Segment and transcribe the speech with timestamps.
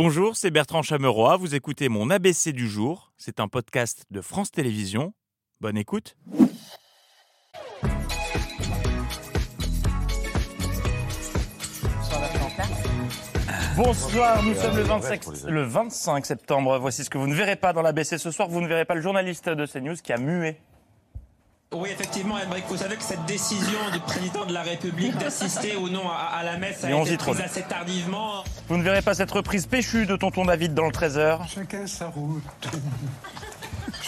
[0.00, 1.36] Bonjour, c'est Bertrand Chameroy.
[1.38, 3.10] Vous écoutez mon ABC du jour.
[3.16, 5.12] C'est un podcast de France Télévisions.
[5.60, 6.16] Bonne écoute.
[13.74, 16.78] Bonsoir, nous sommes le 25, le 25 septembre.
[16.78, 18.48] Voici ce que vous ne verrez pas dans l'ABC ce soir.
[18.48, 20.60] Vous ne verrez pas le journaliste de CNews qui a mué
[21.74, 25.88] oui, effectivement, Emmerich, vous savez que cette décision du président de la République d'assister ou
[25.88, 28.42] non à, à la messe a Et on été y prise assez tardivement.
[28.68, 31.40] Vous ne verrez pas cette reprise péchue de Tonton David dans le 13h.
[31.46, 32.42] Chacun sa route,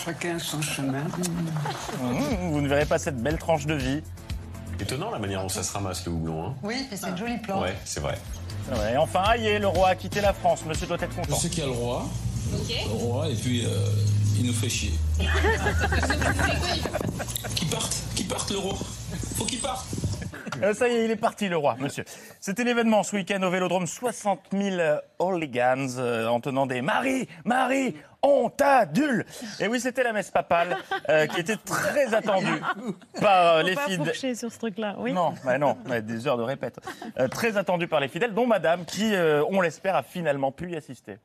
[0.05, 1.03] chacun son chemin.
[2.03, 4.03] Mmh, Vous ne verrez pas cette belle tranche de vie.
[4.81, 6.47] Étonnant la manière dont ça se ramasse le houblon.
[6.47, 6.55] Hein.
[6.63, 7.61] Oui, mais c'est de joli plan.
[7.61, 8.17] Ouais, c'est vrai.
[8.73, 10.61] Ouais, enfin, aïe, le roi a quitté la France.
[10.67, 11.37] Monsieur doit être Je content.
[11.37, 12.07] sais qu'il y a le roi.
[12.51, 13.69] Le roi, et puis euh,
[14.41, 14.93] il nous fait chier.
[17.55, 18.75] qu'il parte, qu'il parte le roi.
[19.37, 19.87] Faut qu'il parte.
[20.63, 22.05] Euh, ça y est, il est parti, le roi, monsieur.
[22.41, 23.87] C'était l'événement ce week-end au Vélodrome.
[23.87, 24.77] 60 000
[25.19, 29.25] hooligans euh, en tenant des Marie, Marie, on t'adule.
[29.61, 30.77] Et oui, c'était la messe papale
[31.09, 32.61] euh, qui était très attendue
[33.21, 34.07] par euh, les fidèles.
[34.07, 35.13] fourcher sur ce truc-là, oui.
[35.13, 36.79] Non, bah non, des heures de répète.
[37.19, 40.73] Euh, très attendue par les fidèles, dont madame, qui, euh, on l'espère, a finalement pu
[40.73, 41.19] y assister.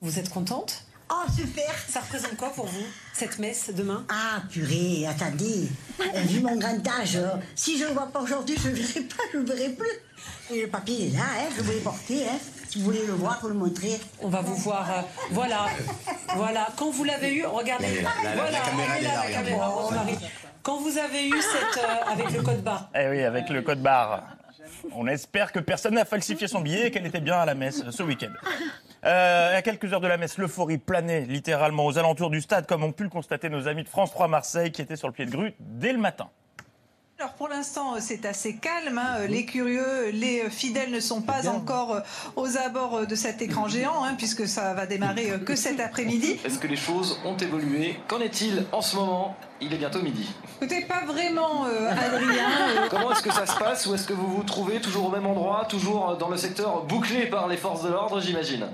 [0.00, 0.86] Vous êtes contente?
[1.14, 4.04] Oh, super Ça représente quoi pour vous, cette messe demain?
[4.08, 5.68] Ah, purée, attendez.
[6.00, 8.74] Euh, Vu mon grand âge, euh, si je ne le vois pas aujourd'hui, je ne
[8.74, 9.90] le verrai pas, je ne le verrai plus.
[10.56, 12.24] Et le papier est là, hein, je vous l'ai porté.
[12.28, 12.38] Hein.
[12.70, 14.00] Si vous voulez le voir, vous le montrer.
[14.20, 14.90] On va vous voir.
[14.90, 15.66] euh, voilà.
[16.34, 16.68] Voilà.
[16.76, 18.02] Quand vous l'avez eu, regardez.
[18.34, 19.74] voilà, elle est là, la caméra.
[20.62, 21.84] Quand vous avez eu cette.
[21.84, 22.88] euh, avec le code barre.
[22.94, 24.22] Eh oui, avec le code barre.
[24.92, 27.82] On espère que personne n'a falsifié son billet et qu'elle était bien à la messe
[27.90, 28.32] ce week-end.
[29.04, 32.84] Euh, à quelques heures de la messe, l'euphorie planait littéralement aux alentours du stade, comme
[32.84, 35.26] ont pu le constater nos amis de France 3 Marseille qui étaient sur le pied
[35.26, 36.28] de grue dès le matin.
[37.18, 38.98] Alors pour l'instant, c'est assez calme.
[38.98, 39.26] hein.
[39.28, 42.00] Les curieux, les fidèles ne sont pas encore euh,
[42.36, 46.40] aux abords euh, de cet écran géant, hein, puisque ça va démarrer que cet après-midi.
[46.44, 47.96] Est-ce que les choses ont évolué?
[48.08, 49.36] Qu'en est-il en ce moment?
[49.64, 50.28] Il est bientôt midi.
[50.60, 52.48] Écoutez, pas vraiment, euh, Adrien.
[52.68, 55.10] euh, Comment est-ce que ça se passe Ou est-ce que vous vous trouvez toujours au
[55.10, 58.66] même endroit, toujours dans le secteur bouclé par les forces de l'ordre, j'imagine?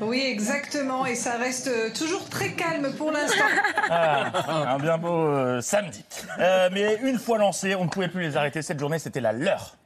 [0.00, 1.06] Oui, exactement.
[1.06, 3.44] Et ça reste euh, toujours très calme pour l'instant.
[3.88, 6.04] Ah, un bien beau euh, samedi.
[6.40, 8.62] Euh, mais une fois lancés, on ne pouvait plus les arrêter.
[8.62, 9.76] Cette journée, c'était la leur.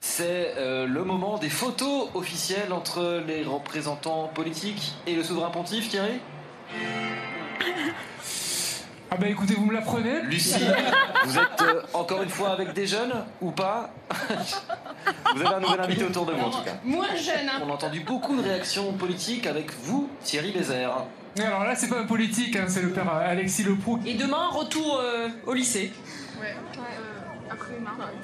[0.00, 5.88] C'est euh, le moment des photos officielles entre les représentants politiques et le souverain pontife,
[5.88, 6.20] Thierry?
[9.10, 10.64] Ah bah écoutez, vous me l'apprenez Lucie,
[11.24, 13.94] vous êtes euh, encore une fois avec des jeunes ou pas
[15.34, 16.72] Vous avez un nouvel invité autour de moi en tout cas.
[16.84, 17.62] Moins jeune, hein.
[17.64, 21.04] On a entendu beaucoup de réactions politiques avec vous, Thierry Bézère.
[21.38, 24.00] Alors là, c'est pas un politique, hein, c'est le père euh, Alexis Leproux.
[24.06, 25.92] Et demain, retour euh, au lycée.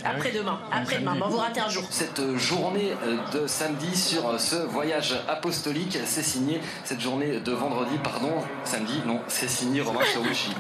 [0.05, 0.61] Après-demain.
[0.71, 1.17] Après-demain.
[1.19, 1.85] Bon, vous ratez un jour.
[1.91, 7.41] Cette euh, journée euh, de samedi sur euh, ce voyage apostolique, c'est signé cette journée
[7.41, 8.33] de vendredi, pardon,
[8.65, 10.55] samedi, non, c'est signé Romain Charouchi.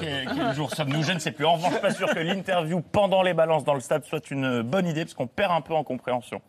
[0.00, 1.46] Quel, quel jour sommes-nous Je ne sais plus.
[1.46, 4.86] En revanche, pas sûr que l'interview pendant les balances dans le stade soit une bonne
[4.86, 6.40] idée, parce qu'on perd un peu en compréhension.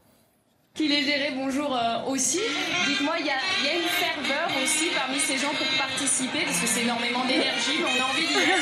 [0.74, 2.40] Qu'il est géré, bonjour euh, aussi.
[2.88, 6.46] Dites-moi, il y a, il y a une ferveur aussi parmi ces gens pour participer,
[6.46, 8.56] parce que c'est énormément d'énergie, mais on a envie de dire.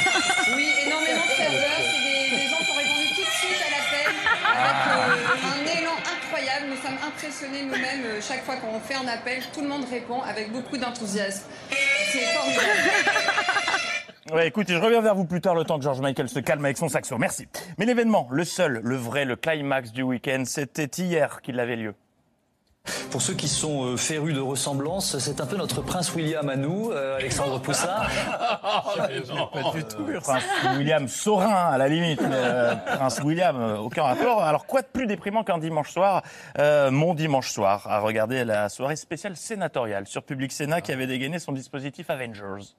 [0.56, 1.69] Oui, énormément de ferveur.
[1.78, 4.09] C'est des, des gens qui ont répondu tout de suite à l'appel
[4.42, 6.66] avec euh, un élan incroyable.
[6.74, 8.03] Nous sommes impressionnés nous-mêmes.
[8.06, 11.44] euh, Chaque fois qu'on fait un appel, tout le monde répond avec beaucoup d'enthousiasme.
[12.12, 12.66] C'est formidable.
[14.31, 16.63] Ouais, écoutez, je reviens vers vous plus tard, le temps que George Michael se calme
[16.63, 17.17] avec son saxo.
[17.17, 17.47] Merci.
[17.78, 21.95] Mais l'événement, le seul, le vrai, le climax du week-end, c'était hier qu'il avait lieu.
[23.12, 26.56] Pour ceux qui sont euh, férus de ressemblance, c'est un peu notre prince William à
[26.56, 28.09] nous, euh, Alexandre Poussard.
[28.94, 30.06] Pas du tout.
[30.22, 30.44] Prince
[30.78, 32.22] William Saurin, à la limite.
[32.22, 34.44] mais, euh, Prince William, aucun rapport.
[34.44, 36.23] Alors, quoi de plus déprimant qu'un dimanche soir,
[36.57, 41.07] euh, mon dimanche soir, à regarder la soirée spéciale sénatoriale sur Public Sénat qui avait
[41.07, 42.75] dégainé son dispositif Avengers.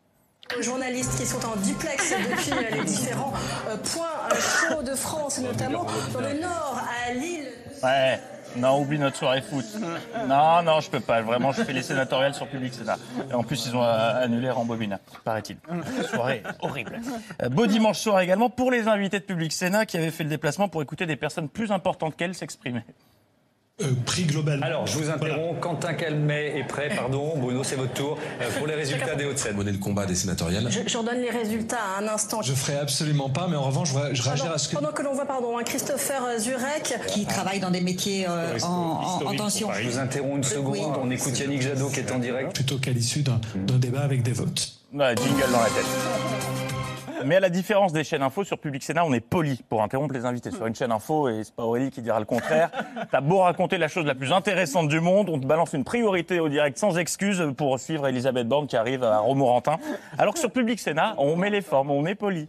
[0.59, 3.33] Aux journalistes qui sont en duplex depuis les différents
[3.69, 7.49] euh, points euh, chauds de France, notamment dans le nord, à Lille.
[7.83, 8.21] Ouais.
[8.57, 9.65] Non, oublie notre soirée foot.
[10.27, 11.23] Non, non, je peux pas.
[11.23, 12.99] Vraiment, je fais les sénatoriales sur Public Sénat.
[13.31, 15.57] Et en plus, ils ont euh, annulé Rambobina, paraît-il.
[16.09, 17.01] Soirée horrible.
[17.51, 20.69] Beau dimanche soir également pour les invités de Public Sénat qui avaient fait le déplacement
[20.69, 22.83] pour écouter des personnes plus importantes qu'elles s'exprimer.
[24.07, 24.61] Prix global.
[24.63, 25.61] Alors, je vous interromps.
[25.61, 27.35] Quentin Calmet est prêt, pardon.
[27.37, 29.57] Bruno, c'est votre tour euh, pour les résultats des Hauts-de-Seine.
[29.63, 30.69] Le combat des sénatoriales.
[30.71, 32.43] Je, je redonne les résultats à un instant.
[32.43, 34.75] Je ferai absolument pas, mais en revanche, je, je réagirai à ce que.
[34.77, 38.59] pendant que l'on voit pardon, un Christopher euh, Zurek Qui travaille dans des métiers euh,
[38.63, 39.69] en, en- en tension.
[39.73, 40.73] Je vous interromps une seconde.
[40.73, 40.83] Oui.
[41.03, 42.55] On écoute Yannick Jadot qui est en direct.
[42.55, 44.73] Plutôt qu'à l'issue d'un d'un débat avec des votes.
[44.93, 45.85] Ouais, jingle dans la tête.
[47.25, 50.15] Mais à la différence des chaînes info, sur Public Sénat, on est poli pour interrompre
[50.15, 50.51] les invités.
[50.51, 52.71] Sur une chaîne info, et c'est pas Aurélie qui dira le contraire,
[53.11, 56.41] t'as beau raconter la chose la plus intéressante du monde, on te balance une priorité
[56.41, 59.77] au direct sans excuse pour suivre Elisabeth Borne qui arrive à Romorantin.
[60.19, 62.49] Alors que sur Public Sénat, on met les formes, on est poli.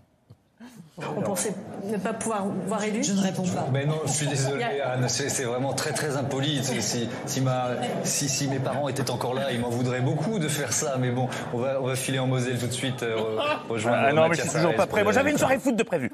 [1.17, 1.53] On pensait
[1.83, 3.67] ne pas pouvoir voir élu Je ne réponds pas.
[3.71, 6.63] Mais non, je suis désolé, Anne, c'est vraiment très très impoli.
[6.63, 7.69] Si, si, ma-
[8.03, 10.97] si- si mes parents étaient encore là, ils m'en voudraient beaucoup de faire ça.
[10.99, 13.97] Mais bon, on va, on va filer en Moselle tout de suite, euh, re- rejoindre
[14.07, 15.03] Ah non, mais je suis toujours pas prêt.
[15.03, 16.11] Moi, j'avais une soirée foot de prévu.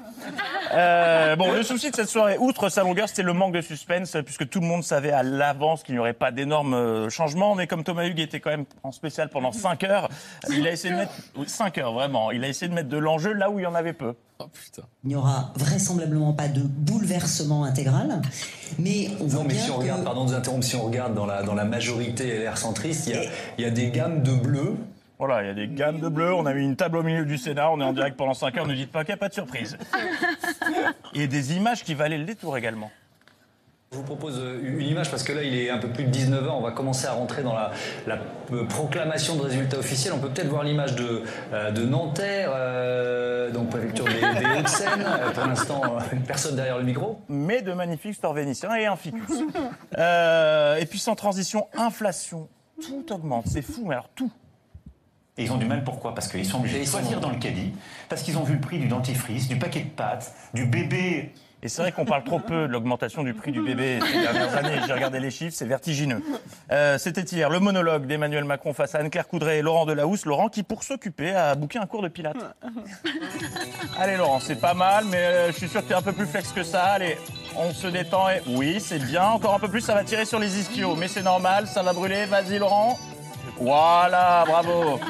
[0.72, 4.16] Euh, bon, le souci de cette soirée, outre sa longueur, c'était le manque de suspense,
[4.24, 7.54] puisque tout le monde savait à l'avance qu'il n'y aurait pas d'énormes euh, changements.
[7.54, 10.08] Mais comme Thomas Hugues était quand même en spécial pendant 5 heures,
[10.50, 11.12] il a essayé de mettre...
[11.46, 12.30] 5 heures, vraiment.
[12.30, 14.14] Il a essayé de mettre de l'enjeu là où il y en avait peu.
[15.02, 18.22] Il n'y aura vraisemblablement pas de bouleversement intégral,
[18.78, 19.80] mais on voit Non, mais bien si on que...
[19.80, 23.08] regarde, pardon de vous interrompre, si on regarde dans la, dans la majorité LR centriste,
[23.08, 23.22] il y a,
[23.58, 24.76] il y a des gammes de bleu.
[25.18, 26.32] Voilà, il y a des gammes de bleu.
[26.32, 27.72] On a mis une table au milieu du Sénat.
[27.72, 28.68] On est en direct pendant 5 heures.
[28.68, 29.76] Ne dites pas qu'il n'y a pas de surprise.
[31.14, 32.90] Et des images qui valaient le détour également.
[33.90, 36.10] Je vous propose euh, une image parce que là, il est un peu plus de
[36.10, 36.50] 19h.
[36.50, 37.70] On va commencer à rentrer dans la,
[38.06, 38.18] la,
[38.52, 40.12] euh, proclamation de résultats officiels.
[40.12, 41.22] On peut peut-être voir l'image de,
[41.54, 45.06] euh, de Nanterre, euh, donc préfecture des, des Hauts-de-Seine.
[45.32, 45.82] Pour l'instant,
[46.12, 47.18] une personne derrière le micro.
[47.30, 49.22] mais de magnifiques stores vénitiens et un ficus.
[49.96, 52.46] Euh, et puis sans transition, inflation.
[52.82, 54.30] Tout augmente, c'est fou, mais alors tout.
[55.38, 56.14] Et ils ont du mal, pourquoi?
[56.14, 57.72] Parce qu'ils sont obligés de choisir dans le caddie,
[58.08, 61.32] parce qu'ils ont vu le prix du dentifrice, du paquet de pâtes, du bébé.
[61.60, 64.56] Et c'est vrai qu'on parle trop peu de l'augmentation du prix du bébé ces dernières
[64.56, 64.80] années.
[64.86, 66.22] J'ai regardé les chiffres, c'est vertigineux.
[66.70, 70.24] Euh, C'était hier le monologue d'Emmanuel Macron face à Anne-Claire Coudray et Laurent Delahousse.
[70.24, 72.36] Laurent qui, pour s'occuper, a booké un cours de pilates.
[73.98, 76.26] Allez Laurent, c'est pas mal, mais euh, je suis sûr que t'es un peu plus
[76.26, 76.84] flex que ça.
[76.84, 77.16] Allez,
[77.56, 78.40] on se détend et...
[78.46, 79.24] Oui, c'est bien.
[79.24, 80.94] Encore un peu plus, ça va tirer sur les ischios.
[80.94, 82.24] Mais c'est normal, ça va brûler.
[82.26, 82.96] Vas-y Laurent.
[83.60, 85.00] Voilà, bravo.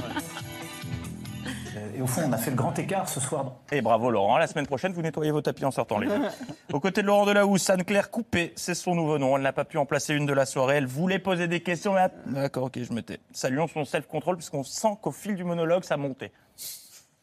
[1.94, 3.54] Et au fond, on a fait le grand écart ce soir.
[3.72, 6.20] Et bravo Laurent, la semaine prochaine, vous nettoyez vos tapis en sortant les deux.
[6.72, 9.36] Aux côtés de Laurent Delahousse, Anne-Claire Coupé, c'est son nouveau nom.
[9.36, 10.76] Elle n'a pas pu en placer une de la soirée.
[10.76, 12.08] Elle voulait poser des questions, mais...
[12.26, 13.18] D'accord, ok, je me tais.
[13.32, 16.32] Saluons son self-control, puisqu'on sent qu'au fil du monologue, ça montait.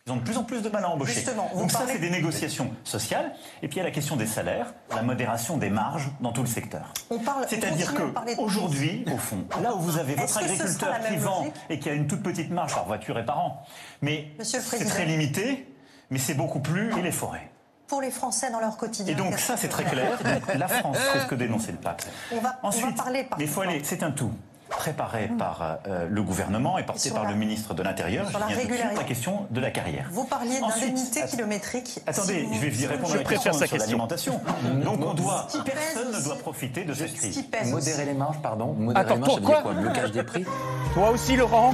[0.08, 1.14] Ils ont de plus en plus de mal à embaucher.
[1.14, 3.34] Justement, vous Donc ça, parlez- c'est des négociations sociales.
[3.64, 6.42] Et puis il y a la question des salaires, la modération des marges dans tout
[6.42, 6.94] le secteur.
[7.10, 8.04] On parle- C'est-à-dire que
[8.40, 12.06] aujourd'hui, au fond, là où vous avez votre agriculteur qui vend et qui a une
[12.06, 13.64] toute petite marge par voiture et par an,
[14.04, 15.74] mais c'est très limité,
[16.12, 17.50] mais c'est beaucoup plus et les forêts.
[17.88, 19.12] Pour les Français dans leur quotidien.
[19.12, 20.20] Et donc ça, c'est très clair.
[20.24, 22.04] Donc, la France, c'est ce que dénonçait le pape.
[22.32, 24.32] On va, on va Ensuite, parler par mais il faut aller, c'est un tout
[24.70, 28.30] préparé par euh, le gouvernement et porté par la- le ministre de l'Intérieur.
[28.30, 29.04] sur la régularité.
[29.06, 30.08] question de la carrière.
[30.12, 32.00] Vous parliez d'indemnité att- kilométrique.
[32.08, 33.86] Attendez, Si vous- je vais y répondre Je à la préfère question sa sur question.
[33.88, 34.42] l'alimentation.
[34.84, 37.44] Donc on doit, personne ne doit profiter de cette Ce crise.
[37.72, 38.06] Modérer aussi.
[38.06, 38.74] les marges, pardon.
[38.74, 40.46] Modérer Attends, les marges, ça veut pourquoi dire quoi Blocage des prix
[40.94, 41.74] Toi aussi, Laurent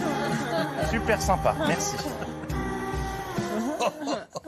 [0.90, 1.96] Super sympa, merci.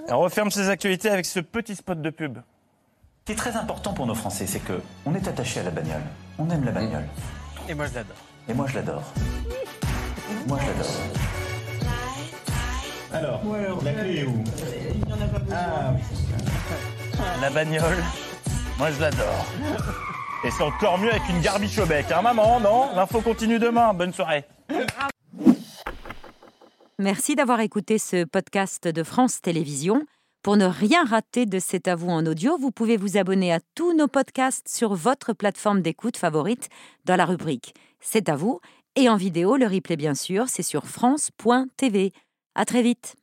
[0.10, 2.38] On referme ces actualités avec ce petit spot de pub.
[2.38, 5.72] Ce qui est très important pour nos Français, c'est que on est attaché à la
[5.72, 6.02] bagnole.
[6.38, 7.06] On aime la bagnole.
[7.70, 8.18] Et moi, je l'adore.
[8.50, 9.04] Et moi, je l'adore.
[10.48, 10.92] Moi, je l'adore.
[13.14, 13.42] Alors,
[13.84, 14.44] la clé est où
[14.96, 15.98] Il n'y en a pas besoin.
[17.42, 18.04] La bagnole,
[18.80, 19.46] moi je l'adore.
[20.44, 22.12] Et c'est encore mieux avec une garbiche au bec.
[22.12, 22.90] Hein, maman, non?
[22.96, 23.94] L'info continue demain.
[23.94, 24.46] Bonne soirée.
[26.98, 30.02] Merci d'avoir écouté ce podcast de France Télévisions.
[30.42, 33.60] Pour ne rien rater de C'est à vous en audio, vous pouvez vous abonner à
[33.76, 36.68] tous nos podcasts sur votre plateforme d'écoute favorite
[37.06, 37.74] dans la rubrique
[38.04, 38.60] C'est à vous
[38.96, 42.12] et en vidéo, le replay bien sûr, c'est sur France.tv.
[42.54, 43.16] À très vite.